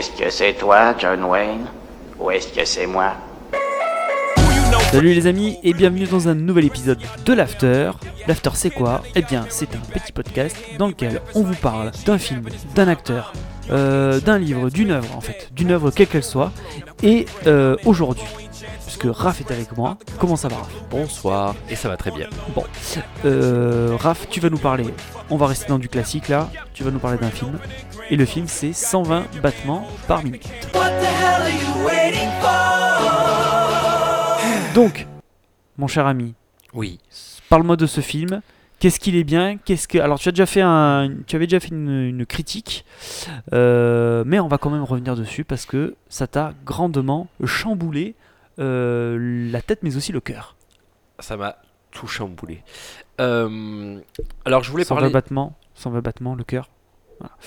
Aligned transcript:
Est-ce 0.00 0.12
que 0.12 0.30
c'est 0.30 0.54
toi, 0.54 0.94
John 0.98 1.22
Wayne? 1.24 1.66
Ou 2.18 2.30
est-ce 2.30 2.48
que 2.48 2.64
c'est 2.64 2.86
moi? 2.86 3.12
Salut 4.92 5.12
les 5.12 5.26
amis 5.26 5.58
et 5.62 5.74
bienvenue 5.74 6.06
dans 6.06 6.26
un 6.26 6.34
nouvel 6.34 6.64
épisode 6.64 7.00
de 7.26 7.32
l'After. 7.34 7.90
L'After 8.26 8.48
c'est 8.54 8.70
quoi? 8.70 9.02
Eh 9.14 9.20
bien 9.20 9.44
c'est 9.50 9.68
un 9.74 9.92
petit 9.92 10.10
podcast 10.10 10.56
dans 10.78 10.88
lequel 10.88 11.20
on 11.34 11.42
vous 11.42 11.54
parle 11.54 11.90
d'un 12.06 12.16
film, 12.16 12.46
d'un 12.74 12.88
acteur, 12.88 13.34
euh, 13.68 14.20
d'un 14.20 14.38
livre, 14.38 14.70
d'une 14.70 14.92
œuvre 14.92 15.14
en 15.14 15.20
fait, 15.20 15.50
d'une 15.52 15.70
œuvre 15.70 15.90
quelle 15.90 16.06
qu'elle 16.06 16.24
soit. 16.24 16.50
Et 17.02 17.26
euh, 17.46 17.76
aujourd'hui, 17.84 18.24
puisque 19.00 19.16
Raph 19.16 19.40
est 19.40 19.50
avec 19.50 19.76
moi, 19.76 19.96
comment 20.18 20.36
ça 20.36 20.48
va 20.48 20.56
Raph? 20.56 20.72
Bonsoir, 20.90 21.54
et 21.68 21.76
ça 21.76 21.88
va 21.88 21.96
très 21.96 22.10
bien. 22.10 22.28
Bon, 22.54 22.64
euh, 23.24 23.96
Raph, 23.98 24.28
tu 24.28 24.40
vas 24.40 24.50
nous 24.50 24.58
parler, 24.58 24.86
on 25.30 25.36
va 25.36 25.46
rester 25.46 25.68
dans 25.68 25.78
du 25.78 25.88
classique 25.88 26.28
là, 26.28 26.50
tu 26.74 26.84
vas 26.84 26.90
nous 26.90 26.98
parler 26.98 27.18
d'un 27.18 27.30
film. 27.30 27.58
Et 28.10 28.16
le 28.16 28.24
film 28.24 28.46
c'est 28.46 28.72
120 28.72 29.40
battements 29.42 29.86
par 30.06 30.22
minute. 30.22 30.48
Donc, 34.74 35.06
mon 35.78 35.86
cher 35.86 36.06
ami, 36.06 36.34
Oui, 36.74 36.98
parle-moi 37.48 37.76
de 37.76 37.86
ce 37.86 38.00
film. 38.00 38.42
Qu'est-ce 38.80 38.98
qu'il 39.00 39.14
est 39.16 39.24
bien? 39.24 39.58
Qu'est-ce 39.58 39.88
que 39.88 39.98
alors 39.98 40.18
tu 40.18 40.28
as 40.28 40.32
déjà 40.32 40.46
fait 40.46 40.62
un, 40.62 41.10
tu 41.26 41.36
avais 41.36 41.46
déjà 41.46 41.60
fait 41.60 41.68
une, 41.68 41.90
une 41.90 42.26
critique, 42.26 42.84
euh, 43.52 44.24
mais 44.26 44.40
on 44.40 44.48
va 44.48 44.58
quand 44.58 44.70
même 44.70 44.84
revenir 44.84 45.16
dessus 45.16 45.44
parce 45.44 45.66
que 45.66 45.96
ça 46.08 46.26
t'a 46.26 46.54
grandement 46.64 47.28
chamboulé 47.44 48.14
euh, 48.14 48.29
la 48.64 49.62
tête 49.62 49.80
mais 49.82 49.96
aussi 49.96 50.12
le 50.12 50.20
cœur. 50.20 50.56
ça 51.18 51.36
m'a 51.36 51.56
tout 51.90 52.06
chamboulé. 52.06 52.62
Euh, 53.20 53.98
alors, 54.44 54.62
je 54.62 54.70
voulais 54.70 54.84
120 54.84 55.00
parler. 55.00 55.12
battements, 55.12 55.56
120 55.74 56.00
battements, 56.00 56.34
le 56.36 56.44
cœur. 56.44 56.70
Voilà. 57.18 57.34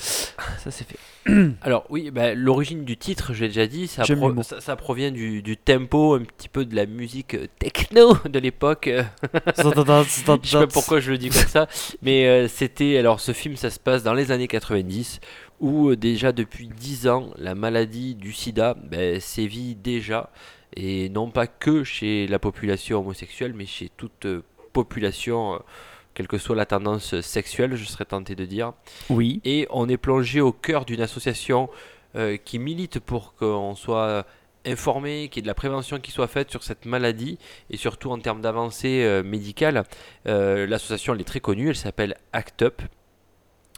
Ça 0.59 0.69
c'est 0.69 0.85
fait. 0.85 0.97
Alors, 1.61 1.85
oui, 1.89 2.11
bah, 2.11 2.33
l'origine 2.35 2.83
du 2.85 2.95
titre, 2.97 3.33
j'ai 3.33 3.47
déjà 3.47 3.65
dit, 3.67 3.87
ça, 3.87 4.03
pro- 4.03 4.43
ça, 4.43 4.59
ça 4.61 4.75
provient 4.75 5.09
du, 5.11 5.41
du 5.41 5.57
tempo, 5.57 6.13
un 6.15 6.23
petit 6.23 6.47
peu 6.49 6.65
de 6.65 6.75
la 6.75 6.85
musique 6.85 7.33
euh, 7.35 7.47
techno 7.59 8.15
de 8.29 8.37
l'époque. 8.39 8.87
euh, 8.87 9.03
Je 10.43 10.49
sais 10.49 10.57
pas 10.57 10.67
pourquoi 10.67 10.99
je 10.99 11.11
le 11.11 11.17
dis 11.17 11.29
comme 11.29 11.47
ça, 11.47 11.67
mais 12.01 12.27
euh, 12.27 12.47
c'était. 12.47 12.97
Alors, 12.97 13.19
ce 13.19 13.31
film, 13.31 13.55
ça 13.55 13.69
se 13.71 13.79
passe 13.79 14.03
dans 14.03 14.13
les 14.13 14.31
années 14.31 14.47
90, 14.47 15.21
où 15.61 15.89
euh, 15.89 15.95
déjà 15.95 16.31
depuis 16.33 16.67
10 16.67 17.07
ans, 17.07 17.31
la 17.37 17.55
maladie 17.55 18.13
du 18.15 18.31
sida 18.33 18.75
ben, 18.83 19.19
sévit 19.19 19.75
déjà, 19.75 20.29
et 20.75 21.09
non 21.09 21.29
pas 21.29 21.47
que 21.47 21.83
chez 21.83 22.27
la 22.27 22.39
population 22.39 22.99
homosexuelle, 22.99 23.53
mais 23.53 23.65
chez 23.65 23.89
toute 23.95 24.25
euh, 24.25 24.43
population, 24.73 25.55
euh, 25.55 25.57
quelle 26.13 26.27
que 26.27 26.37
soit 26.37 26.55
la 26.55 26.65
tendance 26.65 27.19
sexuelle, 27.21 27.75
je 27.75 27.85
serais 27.85 28.05
tenté 28.05 28.35
de 28.35 28.45
dire. 28.45 28.73
Oui. 29.09 29.41
Et 29.45 29.67
on 29.71 29.89
est 29.89 29.97
plongé 29.97 30.41
au 30.41 30.51
cœur 30.51 30.85
d'une 30.85 31.01
association 31.01 31.69
euh, 32.15 32.37
qui 32.37 32.59
milite 32.59 32.99
pour 32.99 33.33
qu'on 33.35 33.75
soit 33.75 34.25
informé, 34.65 35.27
qu'il 35.29 35.37
y 35.37 35.41
ait 35.41 35.43
de 35.43 35.47
la 35.47 35.53
prévention 35.55 35.99
qui 35.99 36.11
soit 36.11 36.27
faite 36.27 36.49
sur 36.49 36.63
cette 36.63 36.85
maladie 36.85 37.37
et 37.69 37.77
surtout 37.77 38.11
en 38.11 38.19
termes 38.19 38.41
d'avancée 38.41 39.03
euh, 39.03 39.23
médicale. 39.23 39.83
Euh, 40.27 40.65
L'association 40.67 41.13
elle 41.13 41.21
est 41.21 41.25
très 41.25 41.41
connue, 41.41 41.69
elle 41.69 41.75
s'appelle 41.75 42.15
ACT 42.31 42.61
UP. 42.63 42.81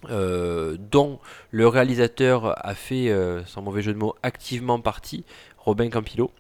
euh, 0.09 0.77
dont 0.79 1.19
le 1.51 1.67
réalisateur 1.67 2.53
a 2.65 2.75
fait, 2.75 3.09
euh, 3.09 3.43
sans 3.45 3.61
mauvais 3.61 3.81
jeu 3.81 3.93
de 3.93 3.97
mots, 3.97 4.15
activement 4.23 4.79
partie, 4.79 5.23
Robin 5.57 5.89
Campillo. 5.89 6.31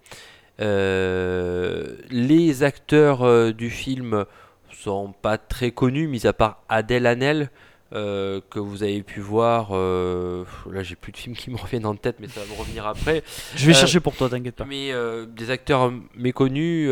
Euh, 0.61 1.95
les 2.09 2.63
acteurs 2.63 3.23
euh, 3.23 3.51
du 3.51 3.69
film 3.69 4.25
sont 4.71 5.13
pas 5.21 5.37
très 5.37 5.71
connus, 5.71 6.07
mis 6.07 6.27
à 6.27 6.33
part 6.33 6.61
Adèle 6.69 7.07
Hanel, 7.07 7.49
euh, 7.93 8.39
que 8.49 8.59
vous 8.59 8.83
avez 8.83 9.01
pu 9.03 9.19
voir. 9.19 9.69
euh, 9.71 10.43
là, 10.71 10.83
j'ai 10.83 10.95
plus 10.95 11.11
de 11.11 11.17
films 11.17 11.35
qui 11.35 11.49
me 11.49 11.57
reviennent 11.61 11.85
en 11.85 11.95
tête, 11.95 12.17
mais 12.19 12.27
ça 12.27 12.39
va 12.41 12.45
me 12.53 12.59
revenir 12.59 12.85
après. 12.85 13.23
Je 13.55 13.65
vais 13.65 13.71
Euh, 13.71 13.75
chercher 13.75 13.99
pour 13.99 14.15
toi, 14.15 14.29
t'inquiète 14.29 14.55
pas. 14.55 14.65
Mais 14.65 14.91
des 15.27 15.49
acteurs 15.51 15.91
méconnus 16.15 16.89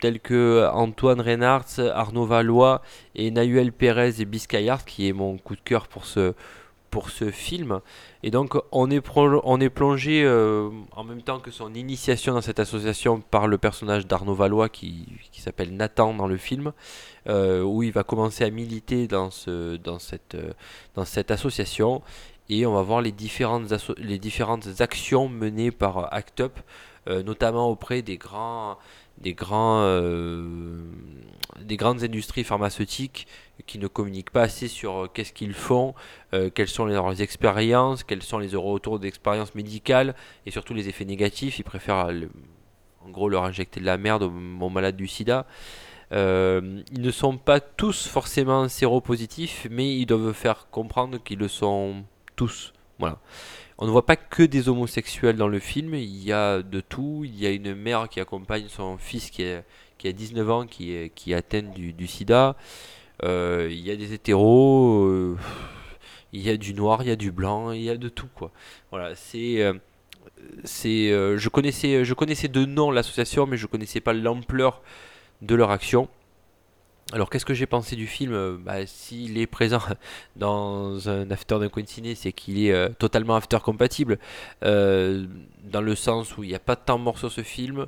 tels 0.00 0.20
que 0.20 0.68
Antoine 0.72 1.20
Reynards, 1.20 1.78
Arnaud 1.94 2.26
Valois 2.26 2.82
et 3.14 3.30
Nahuel 3.30 3.72
Pérez 3.72 4.20
et 4.20 4.24
Biscayart, 4.24 4.84
qui 4.84 5.08
est 5.08 5.12
mon 5.12 5.36
coup 5.38 5.54
de 5.56 5.60
cœur 5.64 5.88
pour 5.88 6.04
ce, 6.04 6.34
pour 6.90 7.10
ce 7.10 7.30
film. 7.30 7.80
Et 8.22 8.30
donc, 8.30 8.56
on 8.72 8.90
est, 8.90 9.00
plongé 9.00 10.22
euh, 10.24 10.70
en 10.92 11.04
même 11.04 11.22
temps 11.22 11.38
que 11.38 11.50
son 11.50 11.74
initiation 11.74 12.34
dans 12.34 12.40
cette 12.40 12.60
association 12.60 13.20
par 13.20 13.46
le 13.46 13.58
personnage 13.58 14.06
d'Arnaud 14.06 14.34
Valois 14.34 14.68
qui, 14.68 15.06
qui 15.32 15.40
s'appelle 15.40 15.74
Nathan 15.76 16.14
dans 16.14 16.26
le 16.26 16.36
film, 16.36 16.72
euh, 17.28 17.62
où 17.62 17.82
il 17.82 17.92
va 17.92 18.02
commencer 18.02 18.44
à 18.44 18.50
militer 18.50 19.06
dans, 19.06 19.30
ce, 19.30 19.76
dans, 19.76 19.98
cette, 19.98 20.34
euh, 20.34 20.52
dans 20.94 21.04
cette 21.04 21.30
association. 21.30 22.02
Et 22.48 22.66
on 22.66 22.74
va 22.74 22.82
voir 22.82 23.00
les 23.00 23.12
différentes, 23.12 23.72
les 23.98 24.18
différentes 24.18 24.80
actions 24.80 25.28
menées 25.28 25.70
par 25.70 26.12
ACT 26.12 26.40
UP, 26.40 26.58
notamment 27.24 27.70
auprès 27.70 28.02
des 28.02 28.18
grands, 28.18 28.76
des 29.20 29.34
grands, 29.34 29.82
euh, 29.82 30.80
des 31.60 31.76
grandes 31.76 32.02
industries 32.02 32.44
pharmaceutiques 32.44 33.26
qui 33.66 33.78
ne 33.78 33.86
communiquent 33.86 34.30
pas 34.30 34.42
assez 34.42 34.68
sur 34.68 35.04
euh, 35.04 35.10
qu'est-ce 35.12 35.32
qu'ils 35.32 35.54
font, 35.54 35.94
euh, 36.32 36.50
quelles 36.50 36.68
sont 36.68 36.86
leurs 36.86 37.20
expériences, 37.20 38.02
quels 38.02 38.22
sont 38.22 38.38
les 38.38 38.56
retours 38.56 38.98
d'expérience 38.98 39.54
médicale 39.54 40.14
et 40.46 40.50
surtout 40.50 40.74
les 40.74 40.88
effets 40.88 41.04
négatifs. 41.04 41.58
Ils 41.58 41.64
préfèrent 41.64 42.10
en 43.04 43.10
gros 43.10 43.28
leur 43.28 43.44
injecter 43.44 43.80
de 43.80 43.86
la 43.86 43.98
merde 43.98 44.22
aux, 44.22 44.32
aux 44.60 44.70
malades 44.70 44.96
du 44.96 45.06
sida. 45.06 45.46
Ils 46.12 46.82
ne 47.00 47.10
sont 47.10 47.36
pas 47.36 47.60
tous 47.60 48.08
forcément 48.08 48.68
séropositifs, 48.68 49.68
mais 49.70 49.96
ils 49.96 50.06
doivent 50.06 50.32
faire 50.32 50.68
comprendre 50.70 51.22
qu'ils 51.22 51.38
le 51.38 51.48
sont 51.48 52.04
tous. 52.34 52.72
Voilà. 52.98 53.18
On 53.82 53.86
ne 53.86 53.90
voit 53.90 54.04
pas 54.04 54.16
que 54.16 54.42
des 54.42 54.68
homosexuels 54.68 55.36
dans 55.36 55.48
le 55.48 55.58
film, 55.58 55.94
il 55.94 56.22
y 56.22 56.32
a 56.32 56.62
de 56.62 56.80
tout. 56.80 57.22
Il 57.24 57.38
y 57.38 57.46
a 57.46 57.50
une 57.50 57.74
mère 57.74 58.10
qui 58.10 58.20
accompagne 58.20 58.66
son 58.68 58.98
fils 58.98 59.30
qui, 59.30 59.42
a 59.42 60.12
19 60.12 60.50
ans, 60.50 60.66
qui 60.66 61.34
atteint 61.34 61.62
du, 61.62 62.06
sida. 62.06 62.56
Euh, 63.24 63.68
il 63.70 63.80
y 63.80 63.90
a 63.90 63.96
des 63.96 64.12
hétéros, 64.12 65.04
euh, 65.06 65.36
il 66.32 66.42
y 66.42 66.50
a 66.50 66.56
du 66.56 66.74
noir, 66.74 67.02
il 67.02 67.08
y 67.08 67.10
a 67.10 67.16
du 67.16 67.32
blanc, 67.32 67.72
il 67.72 67.82
y 67.82 67.90
a 67.90 67.96
de 67.96 68.08
tout 68.08 68.28
quoi. 68.34 68.50
Voilà, 68.90 69.14
c'est 69.14 69.62
c'est 70.64 71.10
euh, 71.10 71.36
je 71.36 71.48
connaissais 71.50 72.04
je 72.04 72.14
connaissais 72.14 72.48
de 72.48 72.64
nom 72.64 72.90
l'association 72.90 73.46
mais 73.46 73.58
je 73.58 73.66
connaissais 73.66 74.00
pas 74.00 74.14
l'ampleur 74.14 74.82
de 75.42 75.54
leur 75.54 75.70
action. 75.70 76.08
Alors 77.12 77.28
qu'est-ce 77.28 77.44
que 77.44 77.54
j'ai 77.54 77.66
pensé 77.66 77.96
du 77.96 78.06
film? 78.06 78.58
Bah, 78.64 78.86
S'il 78.86 79.36
est 79.38 79.46
présent 79.48 79.80
dans 80.36 81.08
un 81.08 81.28
after 81.30 81.58
d'un 81.58 81.68
coin 81.68 81.82
de 81.82 81.88
ciné, 81.88 82.14
c'est 82.14 82.32
qu'il 82.32 82.64
est 82.64 82.72
euh, 82.72 82.88
totalement 82.98 83.34
after 83.36 83.58
compatible, 83.58 84.18
euh, 84.64 85.26
dans 85.64 85.80
le 85.80 85.94
sens 85.96 86.36
où 86.38 86.44
il 86.44 86.48
n'y 86.50 86.54
a 86.54 86.60
pas 86.60 86.76
de 86.76 86.80
temps 86.84 86.98
mort 86.98 87.18
sur 87.18 87.32
ce 87.32 87.42
film. 87.42 87.86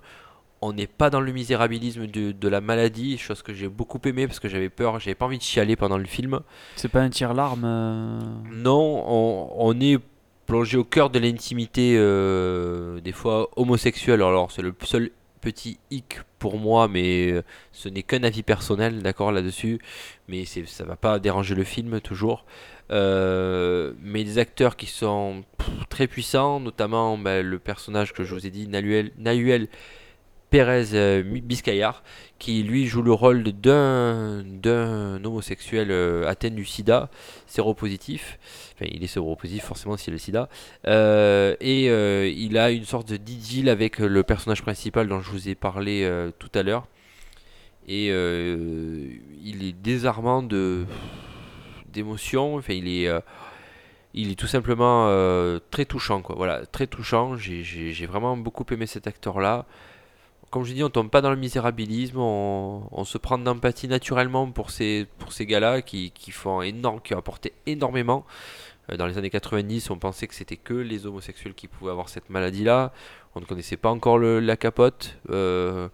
On 0.64 0.72
n'est 0.72 0.86
pas 0.86 1.10
dans 1.10 1.20
le 1.20 1.32
misérabilisme 1.32 2.06
de, 2.06 2.30
de 2.32 2.48
la 2.48 2.60
maladie, 2.60 3.18
chose 3.18 3.42
que 3.42 3.52
j'ai 3.52 3.68
beaucoup 3.68 4.00
aimé 4.04 4.26
parce 4.28 4.38
que 4.40 4.48
j'avais 4.48 4.68
peur, 4.68 5.00
j'avais 5.00 5.16
pas 5.16 5.26
envie 5.26 5.38
de 5.38 5.42
chialer 5.42 5.74
pendant 5.76 5.98
le 5.98 6.04
film. 6.04 6.40
C'est 6.76 6.88
pas 6.88 7.00
un 7.00 7.10
tir-larme. 7.10 7.62
euh, 7.64 8.20
Non, 8.52 9.04
on, 9.06 9.50
on 9.56 9.80
est 9.80 9.98
plongé 10.46 10.76
au 10.78 10.84
cœur 10.84 11.10
de 11.10 11.18
l'intimité, 11.18 11.92
des 13.02 13.12
fois 13.12 13.48
homosexuelle. 13.56 14.22
Alors, 14.22 14.50
c'est 14.52 14.62
le 14.62 14.74
seul 14.82 15.10
petit 15.42 15.78
hic 15.90 16.20
pour 16.38 16.58
moi, 16.58 16.88
mais 16.88 17.30
euh, 17.30 17.42
ce 17.72 17.90
n'est 17.90 18.02
qu'un 18.02 18.22
avis 18.22 18.42
personnel, 18.42 19.02
d'accord, 19.02 19.32
là-dessus. 19.32 19.78
Mais 20.28 20.44
ça 20.46 20.84
va 20.84 20.96
pas 20.96 21.18
déranger 21.18 21.54
le 21.54 21.64
film, 21.64 22.00
toujours. 22.00 22.46
Euh, 22.90 23.92
mais 24.00 24.24
des 24.24 24.38
acteurs 24.38 24.76
qui 24.76 24.86
sont 24.86 25.44
très 25.90 26.06
puissants, 26.06 26.60
notamment 26.60 27.18
bah, 27.18 27.42
le 27.42 27.58
personnage 27.58 28.12
que 28.12 28.24
je 28.24 28.34
vous 28.34 28.46
ai 28.46 28.50
dit, 28.50 28.68
Nahuel 28.68 29.68
Pérez 30.52 30.92
euh, 30.92 31.22
Biscayar, 31.22 32.02
qui 32.38 32.62
lui 32.62 32.84
joue 32.84 33.00
le 33.00 33.14
rôle 33.14 33.42
d'un, 33.42 34.44
d'un 34.44 35.24
homosexuel 35.24 35.90
euh, 35.90 36.28
atteint 36.28 36.50
du 36.50 36.66
sida, 36.66 37.08
séropositif. 37.46 38.38
Enfin, 38.74 38.84
il 38.92 39.02
est 39.02 39.06
séropositif 39.06 39.64
forcément 39.64 39.96
s'il 39.96 40.12
a 40.12 40.12
le 40.12 40.18
sida. 40.18 40.50
Euh, 40.86 41.56
et 41.62 41.86
il 42.32 42.58
a 42.58 42.70
une 42.70 42.84
sorte 42.84 43.08
de 43.08 43.16
avec 43.70 43.98
le 43.98 44.22
personnage 44.24 44.60
principal 44.60 45.08
dont 45.08 45.20
je 45.20 45.30
vous 45.30 45.48
ai 45.48 45.54
parlé 45.54 46.06
tout 46.38 46.50
à 46.54 46.62
l'heure. 46.62 46.86
Et 47.88 48.08
il 48.08 49.64
est 49.64 49.72
désarmant 49.72 50.42
de 50.42 50.84
d'émotion. 51.90 52.56
Enfin, 52.56 52.74
il 52.74 52.88
est, 52.88 53.10
il 54.12 54.30
est 54.30 54.34
tout 54.38 54.46
simplement 54.46 55.06
très 55.70 55.86
touchant. 55.86 56.22
Voilà, 56.36 56.66
très 56.66 56.86
touchant. 56.86 57.38
J'ai- 57.38 58.06
vraiment 58.06 58.36
beaucoup 58.36 58.66
aimé 58.70 58.84
cet 58.86 59.06
acteur-là. 59.06 59.64
Comme 60.52 60.64
je 60.64 60.74
dis, 60.74 60.84
on 60.84 60.90
tombe 60.90 61.08
pas 61.08 61.22
dans 61.22 61.30
le 61.30 61.36
misérabilisme, 61.36 62.18
on, 62.18 63.04
se 63.06 63.16
prend 63.16 63.38
d'empathie 63.38 63.88
naturellement 63.88 64.50
pour 64.50 64.70
ces, 64.70 65.08
gars-là 65.40 65.80
qui, 65.80 66.12
ont 66.44 66.60
apporté 67.16 67.54
énormément. 67.64 68.26
Euh, 68.90 68.98
Dans 68.98 69.06
les 69.06 69.16
années 69.16 69.30
90, 69.30 69.88
on 69.88 69.96
pensait 69.96 70.26
que 70.26 70.34
c'était 70.34 70.58
que 70.58 70.74
les 70.74 71.06
homosexuels 71.06 71.54
qui 71.54 71.68
pouvaient 71.68 71.90
avoir 71.90 72.10
cette 72.10 72.28
maladie-là. 72.28 72.92
On 73.34 73.40
ne 73.40 73.46
connaissait 73.46 73.78
pas 73.78 73.88
encore 73.88 74.18
le- 74.18 74.40
la 74.40 74.58
capote. 74.58 75.16
Euh, 75.30 75.88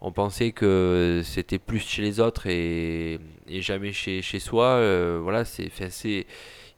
on 0.00 0.10
pensait 0.10 0.52
que 0.52 1.20
c'était 1.22 1.58
plus 1.58 1.80
chez 1.80 2.00
les 2.00 2.18
autres 2.18 2.46
et, 2.46 3.20
jamais 3.46 3.92
chez, 3.92 4.22
soi. 4.22 4.68
Euh, 4.68 5.20
voilà, 5.22 5.44
c'est, 5.44 5.70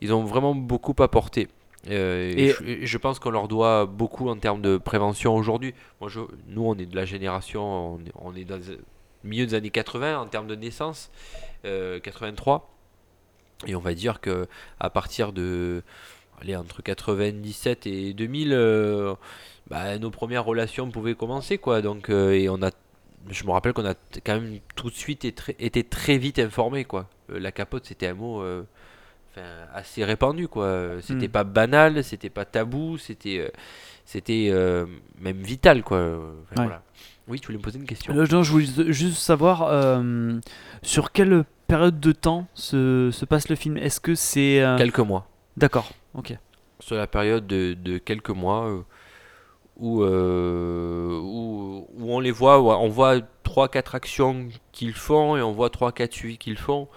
ils 0.00 0.12
ont 0.12 0.24
vraiment 0.24 0.56
beaucoup 0.56 1.00
apporté. 1.00 1.46
Euh, 1.90 2.32
Et- 2.36 2.86
je, 2.86 2.98
pense 2.98 3.18
qu'on 3.18 3.30
leur 3.30 3.48
doit 3.48 3.86
beaucoup 3.86 4.28
en 4.28 4.36
termes 4.36 4.62
de 4.62 4.76
prévention 4.78 5.34
aujourd'hui. 5.36 5.74
Moi, 6.00 6.08
je, 6.08 6.20
nous, 6.48 6.64
on 6.64 6.74
est 6.76 6.86
de 6.86 6.96
la 6.96 7.04
génération, 7.04 7.62
on 7.94 7.98
est, 7.98 8.12
on 8.16 8.34
est 8.34 8.44
dans 8.44 8.56
le 8.56 8.78
milieu 9.22 9.46
des 9.46 9.54
années 9.54 9.70
80 9.70 10.18
en 10.20 10.26
termes 10.26 10.46
de 10.46 10.54
naissance, 10.54 11.10
euh, 11.64 12.00
83. 12.00 12.70
Et 13.66 13.74
on 13.74 13.80
va 13.80 13.94
dire 13.94 14.20
que 14.20 14.46
à 14.80 14.90
partir 14.90 15.32
de, 15.32 15.82
allez, 16.40 16.56
entre 16.56 16.82
97 16.82 17.86
et 17.86 18.12
2000, 18.14 18.52
euh, 18.52 19.14
bah, 19.68 19.98
nos 19.98 20.10
premières 20.10 20.44
relations 20.44 20.90
pouvaient 20.90 21.14
commencer, 21.14 21.58
quoi. 21.58 21.80
Donc, 21.82 22.10
euh, 22.10 22.32
et 22.32 22.48
on 22.48 22.62
a, 22.62 22.70
je 23.30 23.44
me 23.44 23.50
rappelle 23.52 23.72
qu'on 23.72 23.86
a 23.86 23.94
quand 24.24 24.40
même 24.40 24.58
tout 24.74 24.90
de 24.90 24.94
suite 24.94 25.24
été, 25.24 25.32
très- 25.34 25.56
été 25.58 25.84
très 25.84 26.18
vite 26.18 26.38
informés, 26.38 26.84
quoi. 26.84 27.08
Euh, 27.30 27.38
la 27.38 27.52
capote, 27.52 27.84
c'était 27.86 28.08
un 28.08 28.14
mot. 28.14 28.40
euh, 28.42 28.64
assez 29.74 30.04
répandu 30.04 30.48
quoi 30.48 31.00
c'était 31.02 31.28
Mm. 31.28 31.32
pas 31.32 31.44
banal 31.44 32.04
c'était 32.04 32.30
pas 32.30 32.44
tabou 32.44 32.98
c'était 32.98 33.38
euh, 33.38 33.48
c'était 34.04 34.48
euh, 34.50 34.86
même 35.18 35.38
vital 35.38 35.82
quoi 35.82 35.98
Enfin, 35.98 36.62
Ouais. 36.62 36.66
voilà. 36.66 36.82
oui 37.28 37.40
tu 37.40 37.46
voulais 37.46 37.58
me 37.58 37.62
poser 37.62 37.78
une 37.78 37.86
question 37.86 38.14
Euh, 38.16 38.26
non, 38.30 38.42
je 38.42 38.50
voulais 38.52 38.92
juste 38.92 39.18
savoir 39.18 39.64
euh, 39.68 40.38
sur 40.82 41.12
quelle 41.12 41.44
période 41.66 41.98
de 42.00 42.12
temps 42.12 42.46
se, 42.54 43.10
se 43.12 43.24
passe 43.24 43.48
le 43.48 43.56
film? 43.56 43.76
Est-ce 43.78 44.00
que 44.00 44.14
c'est. 44.14 44.62
quelques 44.78 44.98
mois 45.00 45.28
D'accord, 45.56 45.90
ok. 46.14 46.36
sur 46.80 46.96
la 46.96 47.06
période 47.06 47.46
de, 47.46 47.74
de 47.74 47.98
quelques 47.98 48.30
mois 48.30 48.70
où, 48.70 48.84
où 50.02 50.04
où 50.04 52.12
on 52.12 52.20
les 52.20 52.30
voit 52.30 52.60
on 52.62 52.88
voit 52.88 53.20
trois 53.42 53.68
quatre 53.68 53.94
actions 53.94 54.48
qu'ils 54.72 54.92
font 54.94 55.36
et 55.36 55.42
on 55.42 55.52
voit 55.52 55.70
trois 55.70 55.92
quatre 55.92 56.12
suivis 56.12 56.38
qu'ils 56.38 56.58
font 56.58 56.88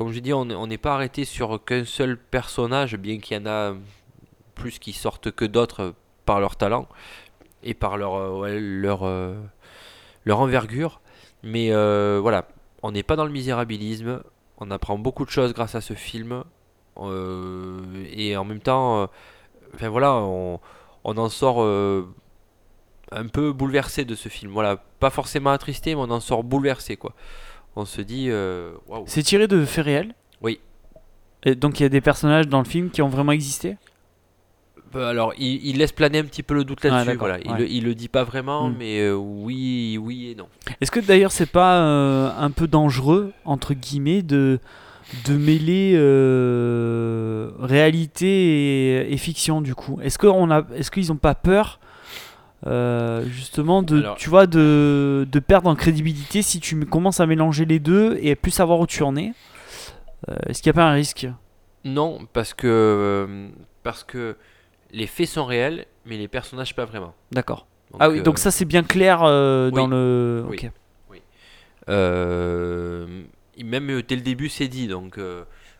comme 0.00 0.12
je 0.12 0.20
dis 0.20 0.32
on 0.32 0.48
est- 0.48 0.54
on 0.54 0.66
n'est 0.66 0.78
pas 0.78 0.94
arrêté 0.94 1.26
sur 1.26 1.62
qu'un 1.62 1.84
seul 1.84 2.16
personnage 2.16 2.96
bien 2.96 3.18
qu'il 3.18 3.36
y 3.36 3.40
en 3.40 3.44
a 3.44 3.74
plus 4.54 4.78
qui 4.78 4.94
sortent 4.94 5.30
que 5.30 5.44
d'autres 5.44 5.92
par 6.24 6.40
leur 6.40 6.56
talent 6.56 6.88
et 7.62 7.74
par 7.74 7.98
leur 7.98 8.14
euh, 8.14 8.62
euh, 9.02 10.30
envergure. 10.30 11.02
Mais 11.42 11.70
euh, 11.70 12.18
voilà 12.18 12.48
on 12.82 12.92
n'est 12.92 13.02
pas 13.02 13.14
dans 13.14 13.26
le 13.26 13.30
misérabilisme 13.30 14.22
on 14.56 14.70
apprend 14.70 14.96
beaucoup 14.96 15.26
de 15.26 15.30
choses 15.30 15.52
grâce 15.52 15.74
à 15.74 15.82
ce 15.82 15.92
film 15.92 16.44
et 16.96 18.36
en 18.38 18.44
même 18.46 18.60
temps 18.60 19.06
enfin 19.74 19.90
voilà 19.90 20.14
on, 20.14 20.60
en 21.04 21.28
sort 21.28 21.60
un 23.12 23.26
peu 23.26 23.52
bouleversé 23.52 24.06
de 24.06 24.14
ce 24.14 24.30
film. 24.30 24.50
Voilà 24.50 24.78
pas 24.98 25.10
forcément 25.10 25.50
attristé 25.50 25.94
mais 25.94 26.00
on 26.00 26.10
en 26.10 26.20
sort 26.20 26.42
bouleversé 26.42 26.96
quoi 26.96 27.14
on 27.76 27.84
se 27.84 28.00
dit 28.00 28.26
euh, 28.30 28.72
C'est 29.06 29.22
tiré 29.22 29.46
de 29.48 29.64
faits 29.64 29.84
réels 29.84 30.14
Oui. 30.42 30.60
Et 31.44 31.54
donc 31.54 31.80
il 31.80 31.84
y 31.84 31.86
a 31.86 31.88
des 31.88 32.00
personnages 32.00 32.48
dans 32.48 32.58
le 32.58 32.64
film 32.64 32.90
qui 32.90 33.00
ont 33.02 33.08
vraiment 33.08 33.32
existé 33.32 33.76
Bah, 34.92 35.08
Alors, 35.08 35.32
il, 35.38 35.64
il 35.66 35.78
laisse 35.78 35.92
planer 35.92 36.18
un 36.18 36.24
petit 36.24 36.42
peu 36.42 36.54
le 36.54 36.64
doute 36.64 36.80
Ah, 36.84 36.88
là-dessus. 36.90 37.16
voilà. 37.16 37.38
il, 37.44 37.50
ouais. 37.50 37.58
le, 37.60 37.68
il 37.70 37.84
le 37.84 37.94
dit 37.94 38.08
pas 38.08 38.24
vraiment, 38.24 38.68
Mm. 38.68 38.74
mais 38.78 39.00
euh, 39.00 39.14
oui, 39.14 39.98
oui 40.02 40.30
et 40.30 40.34
non. 40.34 40.48
Est-ce 40.80 40.90
que 40.90 41.00
d'ailleurs 41.00 41.32
c'est 41.32 41.46
pas 41.50 41.80
euh, 41.80 42.30
un 42.38 42.50
peu 42.50 42.66
dangereux, 42.66 43.32
entre 43.44 43.72
guillemets, 43.74 44.22
de, 44.22 44.58
de 45.26 45.34
mêler 45.36 45.94
euh, 45.94 47.50
réalité 47.58 48.26
et, 49.08 49.12
et 49.12 49.16
fiction 49.16 49.60
du 49.60 49.74
coup? 49.74 49.98
Est-ce 50.02 50.18
qu'on 50.18 50.50
a, 50.50 50.62
est-ce 50.74 50.90
qu'ils 50.90 51.10
ont 51.12 51.16
pas 51.16 51.34
peur 51.34 51.80
euh, 52.66 53.24
justement 53.26 53.82
de, 53.82 53.98
Alors- 54.00 54.16
tu 54.16 54.28
vois, 54.28 54.46
de, 54.46 55.26
de 55.30 55.38
perdre 55.40 55.70
en 55.70 55.74
crédibilité 55.74 56.42
si 56.42 56.60
tu 56.60 56.78
commences 56.86 57.20
à 57.20 57.26
mélanger 57.26 57.64
les 57.64 57.78
deux 57.78 58.18
et 58.20 58.34
plus 58.36 58.50
savoir 58.50 58.80
où 58.80 58.86
tu 58.86 59.02
en 59.02 59.16
es 59.16 59.32
Euh, 60.28 60.34
Est-ce 60.46 60.60
qu'il 60.62 60.70
n'y 60.70 60.78
a 60.78 60.82
pas 60.82 60.88
un 60.88 60.92
risque? 60.92 61.26
Non, 61.84 62.18
parce 62.34 62.52
que 62.52 62.66
euh, 62.66 63.48
parce 63.82 64.04
que 64.04 64.36
les 64.92 65.06
faits 65.06 65.28
sont 65.28 65.46
réels, 65.46 65.86
mais 66.04 66.18
les 66.18 66.28
personnages 66.28 66.74
pas 66.76 66.84
vraiment. 66.84 67.14
D'accord. 67.32 67.66
Ah 67.98 68.10
oui, 68.10 68.18
euh, 68.18 68.22
donc 68.22 68.38
ça 68.38 68.50
c'est 68.50 68.66
bien 68.66 68.82
clair 68.82 69.20
dans 69.20 69.70
oui. 69.72 69.90
le. 69.90 70.44
Oui. 70.46 70.56
Ok. 70.62 70.70
euh, 71.88 73.06
même 73.64 74.02
dès 74.02 74.16
le 74.16 74.20
début, 74.22 74.48
c'est 74.48 74.68
dit. 74.68 74.88
Donc, 74.88 75.18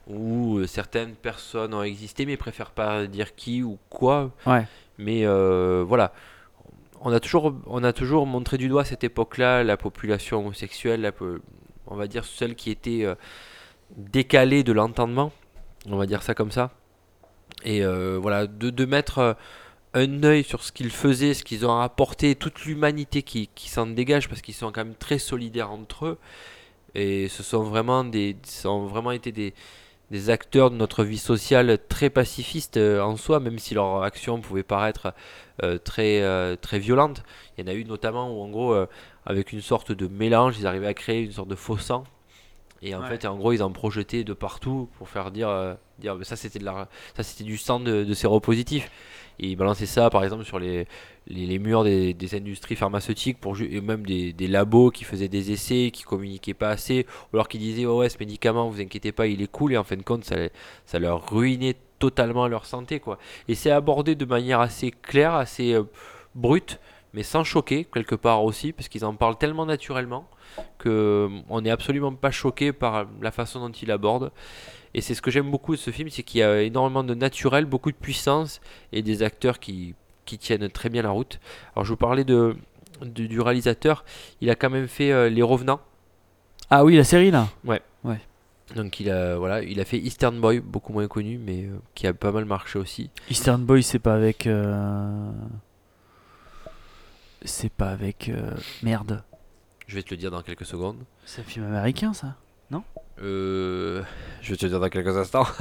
où 0.07 0.61
certaines 0.67 1.15
personnes 1.15 1.75
ont 1.75 1.83
existé, 1.83 2.27
mais 2.27 2.37
préfèrent 2.37 2.71
pas 2.73 3.07
dire 3.07 3.35
qui 3.35 3.63
ou 3.63 3.79
quoi. 3.91 4.31
Ouais. 4.47 4.67
Mais 4.99 5.25
voilà. 5.85 6.13
On 7.03 7.13
a, 7.13 7.21
toujours, 7.21 7.55
on 7.67 7.83
a 7.83 7.93
toujours 7.95 8.27
montré 8.27 8.59
du 8.59 8.69
doigt 8.69 8.85
cette 8.85 9.05
époque-là 9.05 9.65
la 9.65 9.79
population 9.79 10.41
homosexuelle, 10.41 11.11
on 11.87 11.97
va 11.97 12.07
dire 12.07 12.25
celle 12.25 12.55
qui 12.55 12.71
était 12.71 13.05
euh, 13.05 13.15
décalée 13.97 14.63
de 14.63 14.73
l'entendement, 14.73 15.33
on 15.89 15.97
va 15.97 16.07
dire 16.07 16.23
ça 16.23 16.35
comme 16.35 16.51
ça. 16.51 16.73
Et 17.65 17.85
euh, 17.85 18.19
voilà, 18.21 18.47
de, 18.47 18.85
mettre 18.85 19.19
euh, 19.19 19.33
un 19.95 20.23
œil 20.25 20.45
sur 20.45 20.63
ce 20.63 20.73
qu'ils 20.73 20.91
faisaient, 20.91 21.35
ce 21.35 21.43
qu'ils 21.43 21.67
ont 21.67 21.81
apporté, 21.81 22.35
toute 22.35 22.65
l'humanité 22.65 23.23
qui, 23.23 23.49
s'en 23.57 23.87
dégage, 23.87 24.29
parce 24.29 24.43
qu'ils 24.43 24.55
sont 24.55 24.71
quand 24.71 24.85
même 24.85 24.95
très 24.95 25.19
solidaires 25.19 25.71
entre 25.71 26.07
eux. 26.07 26.19
Et 26.95 27.29
ce 27.29 27.43
sont 27.43 27.63
vraiment, 27.63 28.05
des, 28.05 28.37
ce 28.45 28.63
sont 28.63 28.87
vraiment 28.87 29.13
été 29.13 29.33
des, 29.33 29.55
des 30.11 30.31
acteurs 30.31 30.71
de 30.71 30.77
notre 30.77 31.05
vie 31.05 31.19
sociale 31.19 31.79
très 31.89 32.11
pacifistes 32.11 32.77
euh, 32.77 33.01
en 33.01 33.17
soi, 33.17 33.41
même 33.41 33.59
si 33.59 33.75
leur 33.75 34.03
action 34.03 34.41
pouvait 34.41 34.63
paraître 34.65 35.15
euh, 35.63 35.79
très, 35.79 36.23
euh, 36.23 36.57
très 36.57 36.79
violente. 36.79 37.23
Il 37.57 37.65
y 37.65 37.69
en 37.69 37.73
a 37.73 37.75
eu 37.75 37.85
notamment 37.85 38.31
où, 38.37 38.43
en 38.43 38.49
gros, 38.49 38.75
avec 39.27 39.53
une 39.53 39.61
sorte 39.61 39.93
de 39.93 40.07
mélange, 40.09 40.59
ils 40.59 40.67
arrivaient 40.67 40.87
à 40.89 40.95
créer 40.95 41.23
une 41.23 41.33
sorte 41.33 41.49
de 41.49 41.55
faux 41.55 41.79
sang. 41.79 42.05
Et 42.83 42.95
en 42.95 43.03
Ouais. 43.03 43.09
fait, 43.09 43.27
en 43.27 43.37
gros, 43.37 43.53
ils 43.53 43.63
en 43.63 43.71
projetaient 43.73 44.25
de 44.25 44.33
partout 44.33 44.89
pour 44.99 45.09
faire 45.09 45.31
dire, 45.31 45.77
dire 45.99 46.17
ça 46.23 46.37
c'était 46.37 46.59
de 46.59 46.65
la, 46.65 46.89
ça 47.15 47.23
c'était 47.23 47.45
du 47.45 47.59
sang 47.59 47.79
de, 47.81 48.05
de 48.05 48.15
séropositif. 48.15 48.91
Et 49.43 49.49
ils 49.49 49.57
balançaient 49.57 49.87
ça, 49.87 50.11
par 50.11 50.23
exemple, 50.23 50.45
sur 50.45 50.59
les, 50.59 50.87
les, 51.27 51.59
murs 51.59 51.83
des, 51.83 52.35
industries 52.35 52.77
pharmaceutiques 52.77 53.41
pour 53.41 53.59
et 53.59 53.81
même 53.81 54.05
des, 54.05 54.47
labos 54.47 54.91
qui 54.91 55.05
faisaient 55.05 55.29
des 55.29 55.51
essais, 55.51 55.91
qui 55.93 56.03
communiquaient 56.03 56.55
pas 56.55 56.69
assez, 56.69 57.07
ou 57.33 57.37
alors 57.37 57.49
qui 57.49 57.57
disaient 57.57 57.87
oh 57.87 58.01
ouais 58.01 58.11
ce 58.11 58.19
médicament, 58.19 58.69
vous 58.69 58.83
inquiétez 58.83 59.13
pas, 59.13 59.27
il 59.27 59.41
est 59.41 59.51
cool, 59.51 59.73
et 59.73 59.79
en 59.79 59.85
fin 59.85 59.97
de 59.97 60.03
compte, 60.03 60.25
ça, 60.25 60.37
ça 60.85 60.99
leur 60.99 61.31
ruinait 61.31 61.77
totalement 61.99 62.49
leur 62.49 62.67
santé 62.67 63.01
quoi. 63.01 63.19
Et 63.49 63.55
c'est 63.55 63.71
abordé 63.71 64.15
de 64.15 64.27
manière 64.27 64.61
assez 64.61 64.91
claire, 64.91 65.35
assez 65.35 65.73
euh, 65.73 65.85
brute, 66.35 66.79
mais 67.15 67.23
sans 67.23 67.43
choquer 67.43 67.85
quelque 67.85 68.15
part 68.15 68.45
aussi, 68.45 68.73
parce 68.73 68.89
qu'ils 68.89 69.07
en 69.07 69.15
parlent 69.15 69.39
tellement 69.39 69.65
naturellement 69.65 70.29
que 70.79 70.89
euh, 70.89 71.29
on 71.49 71.61
n'est 71.61 71.71
absolument 71.71 72.13
pas 72.15 72.31
choqué 72.31 72.73
par 72.73 73.07
la 73.21 73.31
façon 73.31 73.61
dont 73.61 73.71
il 73.73 73.91
aborde. 73.91 74.31
Et 74.95 75.01
c'est 75.01 75.15
ce 75.15 75.23
que 75.23 75.31
j'aime 75.31 75.51
beaucoup 75.51 75.73
de 75.73 75.81
ce 75.81 75.91
film, 75.91 76.09
c'est 76.11 76.23
qu'il 76.25 76.41
y 76.41 76.43
a 76.43 76.63
énormément 76.63 77.05
de 77.05 77.15
naturel, 77.15 77.65
beaucoup 77.65 77.91
de 77.93 77.97
puissance 77.97 78.61
et 78.93 79.03
des 79.03 79.23
acteurs 79.23 79.59
qui, 79.61 79.95
qui 80.25 80.37
tiennent 80.39 80.69
très 80.69 80.89
bien 80.89 81.03
la 81.03 81.11
route. 81.11 81.39
Alors 81.75 81.85
je 81.85 81.91
vous 81.91 81.97
parlais 81.97 82.25
de, 82.25 82.57
de- 83.03 83.27
du 83.27 83.41
réalisateur, 83.41 84.05
il 84.41 84.51
a 84.51 84.55
quand 84.57 84.71
même 84.71 84.89
fait 84.89 85.13
euh, 85.13 85.29
Les 85.29 85.43
Revenants. 85.43 85.81
Ah 86.71 86.85
oui, 86.85 86.97
la 86.97 87.05
série 87.05 87.31
là? 87.31 87.47
Donc 88.77 89.01
il 89.01 89.11
a 89.11 89.37
voilà, 89.37 89.63
il 89.63 89.81
a 89.81 89.85
fait 89.85 89.99
Eastern 89.99 90.41
Boy, 90.41 90.61
beaucoup 90.61 90.93
moins 90.93 91.09
connu, 91.09 91.39
mais 91.39 91.65
euh, 91.65 91.79
qui 91.95 92.07
a 92.07 92.15
pas 92.15 92.31
mal 92.31 92.45
marché 92.45 92.79
aussi. 92.79 93.11
Eastern 93.29 93.65
Boy, 93.65 93.83
c'est 93.83 93.99
pas 93.99 94.15
avec. 94.15 94.47
euh, 94.47 95.31
C'est 97.45 97.73
pas 97.73 97.91
avec. 97.91 98.31
Merde. 98.83 99.23
Je 99.91 99.97
vais 99.97 100.05
te 100.05 100.11
le 100.11 100.17
dire 100.19 100.31
dans 100.31 100.41
quelques 100.43 100.65
secondes. 100.65 100.99
C'est 101.27 101.41
un 101.41 101.45
film 101.45 101.67
américain 101.67 102.13
ça 102.13 102.37
Euh, 103.21 104.05
je 104.41 104.51
vais 104.53 104.57
te 104.57 104.65
le 104.65 104.71
dire 104.71 104.79
dans 104.79 104.89
quelques 104.89 105.17
instants. 105.17 105.45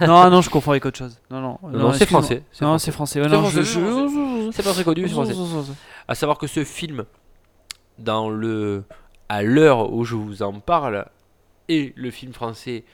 Non, 0.00 0.30
non, 0.30 0.40
je 0.40 0.50
confonds 0.50 0.72
avec 0.72 0.86
autre 0.86 0.98
chose. 0.98 1.18
Non, 1.30 1.40
non. 1.40 1.58
Non, 1.70 1.92
c'est 1.92 2.06
français. 2.06 2.42
Non, 2.60 2.68
français. 2.68 2.84
c'est 2.86 2.92
français. 2.92 3.20
Ouais, 3.20 3.28
non, 3.28 3.44
je- 3.50 4.50
C'est 4.52 4.62
pas 4.62 4.72
très 4.72 4.84
connu, 4.84 5.06
c'est 5.06 5.12
français. 5.12 5.34
À 6.08 6.14
savoir 6.14 6.38
que 6.38 6.46
ce 6.46 6.64
film, 6.64 7.04
dans 7.98 8.30
le, 8.30 8.84
à 9.28 9.42
l'heure 9.42 9.92
où 9.92 10.04
je 10.04 10.16
vous 10.16 10.42
en 10.42 10.54
parle, 10.58 11.06
est 11.68 11.96
le 11.96 12.10
film 12.10 12.32
français 12.32 12.84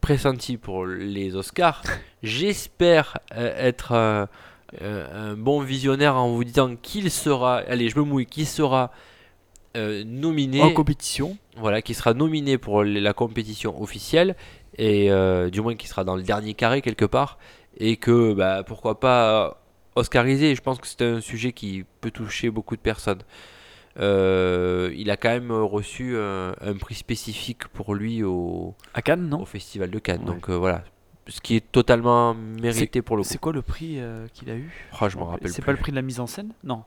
pressenti 0.00 0.56
pour 0.56 0.86
les 0.86 1.34
Oscars. 1.34 1.82
J'espère 2.22 3.18
euh, 3.36 3.52
être 3.58 3.92
euh, 3.92 4.26
euh, 4.82 5.30
un 5.32 5.34
bon 5.36 5.60
visionnaire 5.60 6.16
en 6.16 6.28
vous 6.30 6.44
disant 6.44 6.76
qu'il 6.76 7.10
sera, 7.10 7.56
allez, 7.58 7.88
je 7.88 7.98
me 7.98 8.04
mouille, 8.04 8.26
qu'il 8.26 8.46
sera 8.46 8.90
euh, 9.76 10.02
nominé, 10.04 10.62
En 10.62 10.72
compétition. 10.72 11.36
voilà, 11.56 11.82
qui 11.82 11.94
sera 11.94 12.14
nominé 12.14 12.58
pour 12.58 12.84
la 12.84 13.12
compétition 13.12 13.80
officielle 13.80 14.36
et 14.76 15.10
euh, 15.10 15.50
du 15.50 15.60
moins 15.60 15.74
qui 15.74 15.88
sera 15.88 16.04
dans 16.04 16.16
le 16.16 16.22
dernier 16.22 16.54
carré 16.54 16.82
quelque 16.82 17.04
part 17.04 17.38
et 17.78 17.96
que 17.96 18.32
bah, 18.34 18.62
pourquoi 18.66 18.98
pas 19.00 19.60
oscarisé. 19.94 20.54
Je 20.54 20.60
pense 20.62 20.78
que 20.78 20.86
c'est 20.86 21.02
un 21.02 21.20
sujet 21.20 21.52
qui 21.52 21.84
peut 22.00 22.10
toucher 22.10 22.50
beaucoup 22.50 22.76
de 22.76 22.80
personnes. 22.80 23.22
Euh, 24.00 24.92
il 24.96 25.10
a 25.10 25.16
quand 25.16 25.30
même 25.30 25.50
reçu 25.50 26.16
un, 26.16 26.54
un 26.60 26.74
prix 26.74 26.94
spécifique 26.94 27.66
pour 27.68 27.94
lui 27.94 28.22
au, 28.22 28.74
À 28.94 29.02
Cannes, 29.02 29.28
non? 29.28 29.42
au 29.42 29.44
Festival 29.44 29.90
de 29.90 29.98
Cannes. 29.98 30.20
Ouais. 30.20 30.26
Donc 30.26 30.48
euh, 30.50 30.56
voilà, 30.56 30.84
ce 31.28 31.40
qui 31.40 31.56
est 31.56 31.72
totalement 31.72 32.34
mérité 32.34 33.02
pour 33.02 33.16
le 33.16 33.22
coup. 33.22 33.28
C'est 33.28 33.38
quoi 33.38 33.52
le 33.52 33.62
prix 33.62 34.00
euh, 34.00 34.26
qu'il 34.34 34.50
a 34.50 34.54
eu? 34.54 34.70
Oh, 35.00 35.08
je 35.08 35.16
m'en 35.18 35.26
rappelle 35.26 35.50
C'est 35.50 35.64
pas 35.64 35.72
le 35.72 35.78
prix 35.78 35.92
de 35.92 35.96
la 35.96 36.02
mise 36.02 36.20
en 36.20 36.26
scène? 36.26 36.52
Non. 36.64 36.84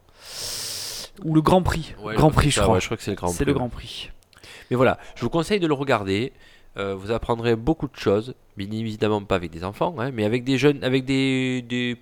Ou 1.24 1.34
le 1.36 1.42
Grand 1.42 1.62
Prix. 1.62 1.94
Ouais, 2.02 2.16
grand 2.16 2.32
Prix, 2.32 2.52
je 2.52 2.62
crois. 2.62 2.74
ouais, 2.76 2.80
je 2.82 2.86
crois 2.86 2.98
que 2.98 3.04
c'est 3.04 3.12
le 3.12 3.18
Grand 3.18 3.28
C'est 3.28 3.44
Prix. 3.44 3.46
le 3.46 3.52
ouais. 3.52 3.58
Grand 3.60 3.70
Prix. 3.70 4.10
Mais 4.70 4.76
voilà, 4.78 4.98
je 5.16 5.22
vous 5.22 5.30
conseille 5.30 5.60
de 5.60 5.68
le 5.68 5.74
regarder. 5.74 6.34
Euh, 6.78 6.96
vous 6.96 7.12
apprendrez 7.12 7.58
beaucoup 7.58 7.88
de 7.90 7.98
choses, 7.98 8.34
bien 8.56 8.72
évidemment 8.72 9.22
pas 9.22 9.36
avec 9.36 9.52
des 9.52 9.66
enfants, 9.66 9.94
hein, 10.00 10.12
mais 10.12 10.24
avec 10.24 10.46
des 10.46 10.58
jeunes, 10.58 10.82
avec 10.86 11.04
des, 11.04 11.62
des, 11.62 11.98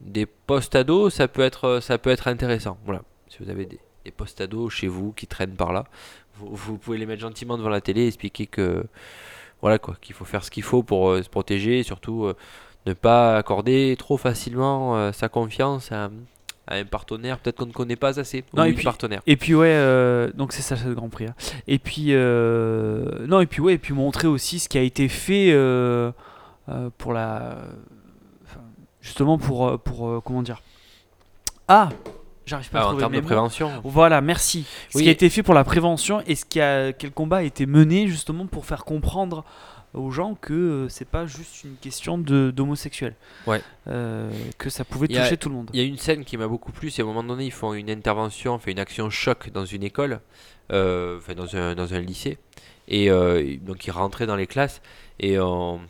des 0.00 0.26
post-ados, 0.26 1.14
ça 1.14 1.28
peut 1.28 1.42
être, 1.42 1.78
ça 1.80 1.96
peut 1.96 2.10
être 2.10 2.26
intéressant. 2.26 2.78
Voilà, 2.84 3.02
si 3.28 3.38
vous 3.44 3.48
avez 3.48 3.64
des, 3.64 3.78
des 4.04 4.10
post-ados 4.10 4.72
chez 4.72 4.88
vous 4.88 5.12
qui 5.12 5.28
traînent 5.28 5.54
par 5.54 5.72
là, 5.72 5.84
vous, 6.34 6.48
vous 6.52 6.78
pouvez 6.78 6.98
les 6.98 7.06
mettre 7.06 7.22
gentiment 7.22 7.56
devant 7.56 7.68
la 7.68 7.80
télé 7.80 8.02
et 8.02 8.06
expliquer 8.08 8.46
que 8.48 8.84
voilà 9.62 9.78
quoi, 9.78 9.96
qu'il 10.00 10.14
faut 10.14 10.24
faire 10.24 10.44
ce 10.44 10.50
qu'il 10.50 10.62
faut 10.62 10.82
pour 10.82 11.10
euh, 11.10 11.22
se 11.22 11.28
protéger, 11.28 11.78
et 11.80 11.82
surtout 11.82 12.24
euh, 12.24 12.34
ne 12.86 12.92
pas 12.92 13.36
accorder 13.36 13.96
trop 13.98 14.16
facilement 14.16 14.96
euh, 14.96 15.12
sa 15.12 15.28
confiance 15.28 15.90
à, 15.92 16.10
à 16.68 16.74
un 16.76 16.84
partenaire 16.84 17.38
peut-être 17.38 17.56
qu'on 17.56 17.66
ne 17.66 17.72
connaît 17.72 17.96
pas 17.96 18.18
assez 18.20 18.44
ou 18.52 18.56
Non, 18.56 18.64
et 18.64 18.72
puis- 18.74 18.84
partenaire. 18.84 19.22
Et 19.26 19.36
puis 19.36 19.54
ouais, 19.54 19.68
euh, 19.70 20.30
donc 20.34 20.52
c'est 20.52 20.62
ça, 20.62 20.76
c'est 20.76 20.86
le 20.86 20.94
Grand 20.94 21.08
Prix. 21.08 21.26
hein. 21.26 21.34
Et 21.66 21.78
puis 21.78 22.08
euh, 22.10 23.26
non, 23.26 23.40
et 23.40 23.46
puis 23.46 23.60
ouais, 23.60 23.74
et 23.74 23.78
puis 23.78 23.94
montrer 23.94 24.28
aussi 24.28 24.58
ce 24.58 24.68
qui 24.68 24.78
a 24.78 24.82
été 24.82 25.08
fait 25.08 25.50
euh, 25.52 26.12
pour 26.98 27.12
la, 27.12 27.56
justement 29.00 29.38
pour 29.38 29.78
pour 29.80 30.22
comment 30.24 30.42
dire? 30.42 30.62
Ah, 31.68 31.88
j'arrive 32.46 32.70
pas 32.70 32.78
à 32.78 32.82
Ah, 32.82 32.84
en 32.84 32.88
trouver 32.88 33.00
termes 33.02 33.12
mes 33.12 33.18
de 33.18 33.22
mots. 33.22 33.26
prévention. 33.26 33.70
Voilà, 33.84 34.20
merci. 34.20 34.64
Ce 34.90 34.96
Oui. 34.98 35.02
qui 35.04 35.08
a 35.10 35.12
été 35.12 35.28
fait 35.28 35.42
pour 35.42 35.54
la 35.54 35.64
prévention 35.64 36.22
et 36.26 36.34
ce 36.34 36.44
qui 36.44 36.60
a, 36.60 36.92
quel 36.92 37.10
combat 37.10 37.38
a 37.38 37.42
été 37.42 37.66
mené 37.66 38.06
justement 38.08 38.46
pour 38.46 38.64
faire 38.66 38.84
comprendre 38.84 39.44
aux 39.94 40.10
gens 40.10 40.34
que 40.34 40.52
euh, 40.52 40.88
c'est 40.90 41.08
pas 41.08 41.26
juste 41.26 41.64
une 41.64 41.76
question 41.76 42.18
d'homosexuel. 42.18 43.14
Ouais. 43.46 43.62
Euh, 43.88 44.30
que 44.58 44.68
ça 44.68 44.84
pouvait 44.84 45.14
a- 45.16 45.22
toucher 45.22 45.36
tout 45.38 45.48
le 45.48 45.54
monde. 45.54 45.70
Il 45.72 45.80
y 45.80 45.82
a 45.82 45.86
une 45.86 45.96
scène 45.96 46.24
qui 46.24 46.36
m'a 46.36 46.48
beaucoup 46.48 46.70
plu, 46.72 46.90
c'est 46.90 47.02
à 47.02 47.04
un 47.04 47.08
moment 47.08 47.22
donné, 47.24 47.46
ils 47.46 47.52
font 47.52 47.72
une 47.74 47.88
intervention, 47.90 48.52
enfin 48.54 48.70
une 48.72 48.78
action 48.78 49.08
choc 49.10 49.50
dans 49.52 49.64
une 49.64 49.82
école, 49.82 50.20
euh, 50.72 51.16
enfin 51.18 51.34
dans 51.34 51.56
un, 51.56 51.74
dans 51.74 51.94
un 51.94 52.00
lycée, 52.00 52.36
et 52.88 53.10
euh, 53.10 53.56
donc 53.62 53.86
ils 53.86 53.90
rentraient 53.90 54.26
dans 54.26 54.36
les 54.36 54.46
classes, 54.46 54.82
et 55.18 55.38
on, 55.38 55.80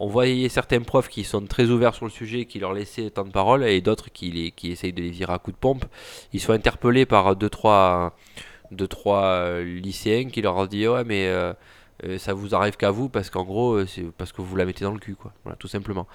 on 0.00 0.08
voyait 0.08 0.48
certains 0.48 0.80
profs 0.80 1.08
qui 1.08 1.22
sont 1.24 1.42
très 1.46 1.66
ouverts 1.66 1.94
sur 1.94 2.06
le 2.06 2.10
sujet, 2.10 2.46
qui 2.46 2.58
leur 2.58 2.72
laissaient 2.72 3.10
tant 3.10 3.24
de 3.24 3.30
parole, 3.30 3.62
et 3.64 3.80
d'autres 3.80 4.10
qui, 4.10 4.30
les, 4.32 4.50
qui 4.50 4.72
essayent 4.72 4.92
de 4.94 5.02
les 5.02 5.10
virer 5.10 5.32
à 5.34 5.38
coups 5.38 5.54
de 5.54 5.60
pompe. 5.60 5.84
Ils 6.32 6.40
sont 6.40 6.52
interpellés 6.52 7.06
par 7.06 7.36
deux, 7.36 7.50
trois, 7.50 8.16
deux, 8.72 8.88
trois 8.88 9.22
euh, 9.24 9.62
lycéens 9.62 10.28
qui 10.30 10.42
leur 10.42 10.66
dit 10.68 10.88
Ouais, 10.88 11.04
mais 11.04 11.26
euh, 11.28 11.52
euh, 12.04 12.18
ça 12.18 12.32
vous 12.32 12.54
arrive 12.54 12.76
qu'à 12.76 12.90
vous, 12.90 13.08
parce 13.10 13.28
qu'en 13.30 13.44
gros, 13.44 13.84
c'est 13.86 14.06
parce 14.16 14.32
que 14.32 14.40
vous 14.42 14.56
la 14.56 14.64
mettez 14.64 14.84
dans 14.84 14.92
le 14.92 14.98
cul, 14.98 15.14
quoi. 15.16 15.32
Voilà, 15.44 15.56
tout 15.56 15.68
simplement. 15.68 16.06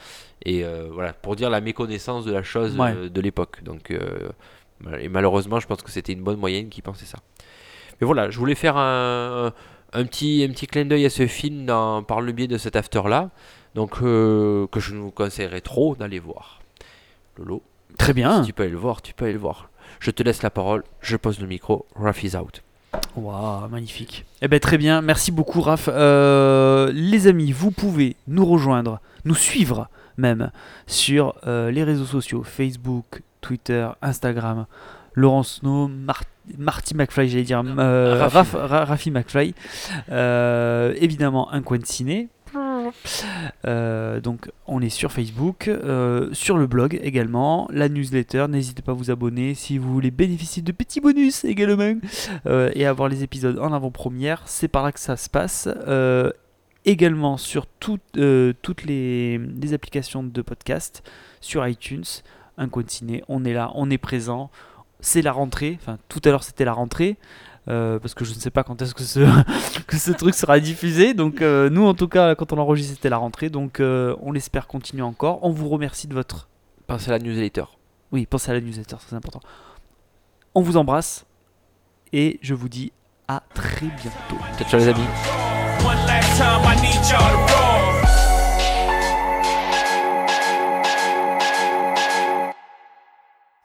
Et 0.43 0.65
euh, 0.65 0.89
voilà, 0.91 1.13
pour 1.13 1.35
dire 1.35 1.49
la 1.51 1.61
méconnaissance 1.61 2.25
de 2.25 2.31
la 2.33 2.41
chose 2.43 2.75
Ouais. 2.77 2.91
euh, 2.95 3.09
de 3.09 3.21
l'époque. 3.21 3.63
Donc, 3.63 3.91
et 4.99 5.09
malheureusement, 5.09 5.59
je 5.59 5.67
pense 5.67 5.81
que 5.81 5.91
c'était 5.91 6.13
une 6.13 6.23
bonne 6.23 6.39
moyenne 6.39 6.69
qui 6.69 6.81
pensait 6.81 7.05
ça. 7.05 7.19
Mais 8.01 8.05
voilà, 8.05 8.29
je 8.29 8.37
voulais 8.37 8.55
faire 8.55 8.75
un, 8.77 9.53
un 9.93 10.05
petit, 10.05 10.45
un 10.47 10.51
petit 10.51 10.67
clin 10.67 10.85
d'œil 10.85 11.05
à 11.05 11.09
ce 11.09 11.27
film 11.27 11.65
dans- 11.65 12.03
par 12.03 12.19
le 12.19 12.31
biais 12.33 12.47
de 12.47 12.57
cet 12.57 12.75
after-là. 12.75 13.29
Donc, 13.75 13.97
euh, 14.01 14.65
que 14.67 14.79
je 14.79 14.93
ne 14.95 14.99
vous 14.99 15.11
conseillerais 15.11 15.61
trop 15.61 15.95
d'aller 15.95 16.19
voir. 16.19 16.61
Lolo, 17.37 17.61
Très 17.97 18.13
bien. 18.13 18.41
si 18.41 18.47
tu 18.47 18.53
peux 18.53 18.63
aller 18.63 18.71
le 18.71 18.77
voir, 18.77 19.01
tu 19.01 19.13
peux 19.13 19.25
aller 19.25 19.33
le 19.33 19.39
voir. 19.39 19.69
Je 19.99 20.11
te 20.11 20.23
laisse 20.23 20.41
la 20.41 20.49
parole, 20.49 20.83
je 21.01 21.17
pose 21.17 21.39
le 21.39 21.47
micro, 21.47 21.85
Raph 21.95 22.23
is 22.23 22.35
out. 22.37 22.63
Waouh, 23.17 23.67
magnifique. 23.69 24.25
Eh 24.41 24.47
ben 24.47 24.59
très 24.61 24.77
bien, 24.77 25.01
merci 25.01 25.31
beaucoup 25.31 25.59
Raph. 25.61 25.89
Euh, 25.91 26.91
les 26.93 27.27
amis, 27.27 27.51
vous 27.51 27.71
pouvez 27.71 28.15
nous 28.27 28.45
rejoindre, 28.45 28.99
nous 29.25 29.35
suivre 29.35 29.89
même 30.17 30.51
sur 30.87 31.35
euh, 31.45 31.69
les 31.71 31.83
réseaux 31.83 32.05
sociaux 32.05 32.43
Facebook, 32.43 33.21
Twitter, 33.41 33.87
Instagram. 34.01 34.65
Laurence 35.13 35.61
No, 35.63 35.87
Mar- 35.89 36.23
Marty 36.57 36.93
McFly, 36.95 37.27
j'allais 37.29 37.43
dire, 37.43 37.61
euh. 37.77 38.25
Raph- 38.27 39.11
McFly. 39.11 39.53
Évidemment, 41.01 41.51
un 41.51 41.61
coin 41.61 41.77
de 41.77 41.85
ciné. 41.85 42.29
Euh, 43.65 44.19
donc 44.19 44.49
on 44.67 44.81
est 44.81 44.89
sur 44.89 45.11
Facebook, 45.11 45.67
euh, 45.67 46.29
sur 46.33 46.57
le 46.57 46.67
blog 46.67 46.99
également, 47.01 47.67
la 47.71 47.89
newsletter, 47.89 48.47
n'hésitez 48.49 48.81
pas 48.81 48.91
à 48.91 48.95
vous 48.95 49.11
abonner 49.11 49.53
si 49.53 49.77
vous 49.77 49.91
voulez 49.91 50.11
bénéficier 50.11 50.61
de 50.61 50.71
petits 50.71 51.01
bonus 51.01 51.43
également. 51.43 51.99
Euh, 52.45 52.71
et 52.73 52.85
avoir 52.85 53.09
les 53.09 53.23
épisodes 53.23 53.59
en 53.59 53.73
avant-première, 53.73 54.43
c'est 54.45 54.67
par 54.67 54.83
là 54.83 54.91
que 54.91 54.99
ça 54.99 55.17
se 55.17 55.29
passe. 55.29 55.67
Également 56.87 57.37
sur 57.37 57.65
tout- 57.65 57.99
toutes 58.61 58.83
les, 58.83 59.39
applications 59.73 60.23
de 60.23 60.41
podcast, 60.41 61.03
sur 61.41 61.67
iTunes, 61.67 62.03
un 62.57 62.69
ciné, 62.87 63.23
on 63.27 63.43
est 63.43 63.53
là, 63.53 63.71
on 63.75 63.89
est 63.89 63.97
présent, 63.97 64.51
c'est 64.99 65.21
la 65.23 65.31
rentrée, 65.31 65.77
enfin 65.81 65.97
tout 66.09 66.21
à 66.25 66.29
l'heure 66.29 66.43
c'était 66.43 66.65
la 66.65 66.73
rentrée. 66.73 67.17
Euh, 67.67 67.99
parce 67.99 68.13
que 68.13 68.25
je 68.25 68.33
ne 68.33 68.39
sais 68.39 68.51
pas 68.51 68.63
quand 68.63 68.81
est-ce 68.81 68.93
que 68.93 69.03
ce, 69.03 69.19
que 69.87 69.97
ce 69.97 70.11
truc 70.11 70.35
sera 70.35 70.59
diffusé. 70.59 71.13
Donc 71.13 71.41
euh, 71.41 71.69
nous 71.69 71.85
en 71.85 71.93
tout 71.93 72.07
cas 72.07 72.35
quand 72.35 72.53
on 72.53 72.57
enregistre 72.57 72.95
c'était 72.95 73.09
la 73.09 73.17
rentrée. 73.17 73.49
Donc 73.49 73.79
euh, 73.79 74.15
on 74.21 74.31
l'espère 74.31 74.67
continuer 74.67 75.03
encore. 75.03 75.39
On 75.43 75.49
vous 75.49 75.69
remercie 75.69 76.07
de 76.07 76.13
votre... 76.13 76.47
Pensez 76.87 77.09
à 77.09 77.13
la 77.13 77.19
newsletter. 77.19 77.65
Oui, 78.11 78.25
pensez 78.25 78.51
à 78.51 78.53
la 78.53 78.61
newsletter, 78.61 78.97
c'est 79.07 79.15
important. 79.15 79.39
On 80.53 80.61
vous 80.61 80.77
embrasse 80.77 81.25
et 82.13 82.39
je 82.41 82.53
vous 82.53 82.69
dis 82.69 82.91
à 83.27 83.41
très 83.53 83.87
bientôt. 83.87 84.37
Ciao, 84.57 84.69
ciao 84.69 84.79
les 84.79 84.87
amis. 84.87 85.07